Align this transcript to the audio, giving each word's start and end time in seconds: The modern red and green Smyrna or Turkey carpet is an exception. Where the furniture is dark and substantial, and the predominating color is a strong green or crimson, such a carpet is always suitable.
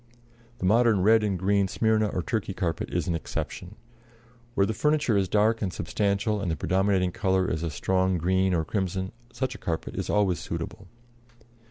The 0.57 0.65
modern 0.65 1.03
red 1.03 1.23
and 1.23 1.37
green 1.37 1.67
Smyrna 1.67 2.07
or 2.07 2.23
Turkey 2.23 2.55
carpet 2.55 2.91
is 2.91 3.07
an 3.07 3.13
exception. 3.13 3.75
Where 4.55 4.65
the 4.65 4.73
furniture 4.73 5.15
is 5.15 5.29
dark 5.29 5.61
and 5.61 5.71
substantial, 5.71 6.41
and 6.41 6.49
the 6.49 6.55
predominating 6.55 7.11
color 7.11 7.47
is 7.47 7.61
a 7.61 7.69
strong 7.69 8.17
green 8.17 8.51
or 8.55 8.65
crimson, 8.65 9.11
such 9.31 9.53
a 9.53 9.59
carpet 9.59 9.95
is 9.95 10.09
always 10.09 10.39
suitable. 10.39 10.87